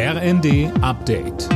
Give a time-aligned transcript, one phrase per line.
[0.00, 1.48] RND Update.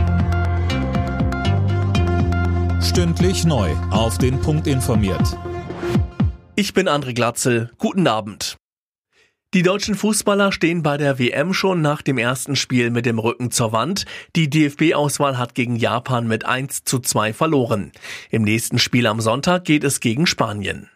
[2.82, 3.70] Stündlich neu.
[3.92, 5.38] Auf den Punkt informiert.
[6.56, 7.70] Ich bin André Glatzel.
[7.78, 8.56] Guten Abend.
[9.54, 13.52] Die deutschen Fußballer stehen bei der WM schon nach dem ersten Spiel mit dem Rücken
[13.52, 14.06] zur Wand.
[14.34, 17.92] Die DFB-Auswahl hat gegen Japan mit 1 zu 2 verloren.
[18.30, 20.88] Im nächsten Spiel am Sonntag geht es gegen Spanien.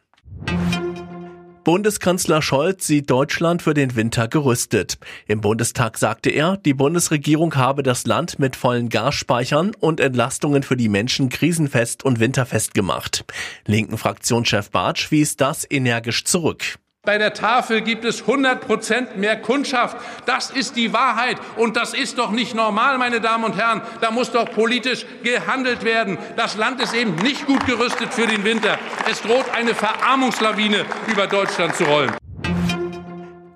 [1.67, 4.99] Bundeskanzler Scholz sieht Deutschland für den Winter gerüstet.
[5.27, 10.77] Im Bundestag sagte er, die Bundesregierung habe das Land mit vollen Gasspeichern und Entlastungen für
[10.77, 13.25] die Menschen krisenfest und winterfest gemacht.
[13.67, 16.79] Linken Fraktionschef Bartsch wies das energisch zurück.
[17.07, 19.97] Bei der Tafel gibt es 100 Prozent mehr Kundschaft.
[20.27, 21.37] Das ist die Wahrheit.
[21.55, 23.81] Und das ist doch nicht normal, meine Damen und Herren.
[24.01, 26.19] Da muss doch politisch gehandelt werden.
[26.37, 28.77] Das Land ist eben nicht gut gerüstet für den Winter.
[29.09, 32.26] Es droht eine Verarmungslawine über Deutschland zu rollen.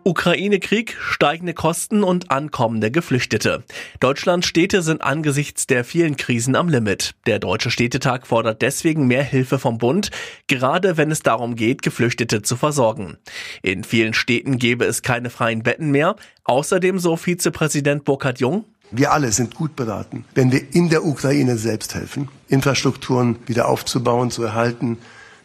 [0.05, 3.65] Ukraine-Krieg, steigende Kosten und ankommende Geflüchtete.
[4.01, 7.15] Deutschlands Städte sind angesichts der vielen Krisen am Limit.
[7.27, 10.11] Der Deutsche Städtetag fordert deswegen mehr Hilfe vom Bund,
[10.47, 13.19] gerade wenn es darum geht, Geflüchtete zu versorgen.
[13.63, 16.17] In vielen Städten gäbe es keine freien Betten mehr.
[16.45, 21.57] Außerdem, so Vizepräsident Burkhard Jung, wir alle sind gut beraten, wenn wir in der Ukraine
[21.57, 24.99] selbst helfen, Infrastrukturen wieder aufzubauen, zu erhalten.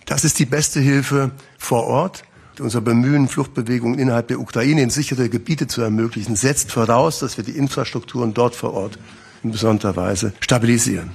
[0.05, 2.23] Das ist die beste Hilfe vor Ort.
[2.59, 7.43] Unser Bemühen, Fluchtbewegungen innerhalb der Ukraine in sichere Gebiete zu ermöglichen, setzt voraus, dass wir
[7.43, 8.97] die Infrastrukturen dort vor Ort
[9.43, 11.11] in besonderer Weise stabilisieren.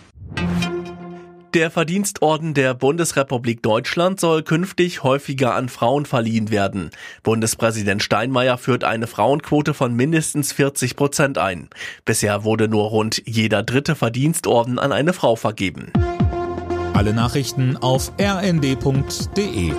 [1.52, 6.90] Der Verdienstorden der Bundesrepublik Deutschland soll künftig häufiger an Frauen verliehen werden.
[7.24, 11.68] Bundespräsident Steinmeier führt eine Frauenquote von mindestens 40 Prozent ein.
[12.04, 15.92] Bisher wurde nur rund jeder dritte Verdienstorden an eine Frau vergeben.
[16.94, 19.72] Alle Nachrichten auf rnd.de